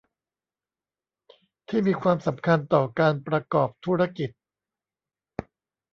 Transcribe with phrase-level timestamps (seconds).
[1.67, 4.29] ที่มีความสำคัญต่อการประกอบธุรกิจ